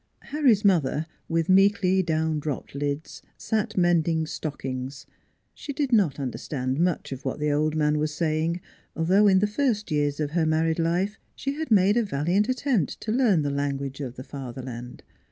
Harry's 0.33 0.65
mother, 0.65 1.05
with 1.29 1.47
meekly 1.47 2.01
down 2.01 2.39
dropped 2.39 2.73
lids, 2.73 3.21
sat 3.37 3.77
mend 3.77 4.07
ing 4.07 4.25
stockings. 4.25 5.05
She 5.53 5.73
did 5.73 5.93
not 5.93 6.19
understand 6.19 6.79
much 6.79 7.11
of 7.11 7.23
what 7.23 7.37
the 7.39 7.51
old 7.51 7.75
man 7.75 7.99
was 7.99 8.11
saying, 8.11 8.61
though 8.95 9.27
in 9.27 9.37
the 9.37 9.45
first 9.45 9.91
years 9.91 10.19
of 10.19 10.31
her 10.31 10.47
married 10.47 10.79
life 10.79 11.19
she 11.35 11.53
had 11.53 11.69
made 11.69 11.97
a 11.97 12.03
valiant 12.03 12.49
attempt 12.49 12.99
to 13.01 13.11
learn 13.11 13.43
the 13.43 13.51
language 13.51 14.01
of" 14.01 14.15
the 14.15 14.23
Father 14.23 14.63
land." 14.63 15.03